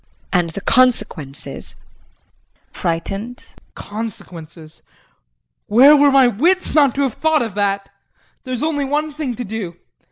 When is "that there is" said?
7.53-8.63